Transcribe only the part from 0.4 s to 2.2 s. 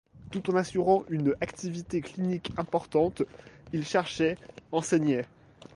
en assurant une activité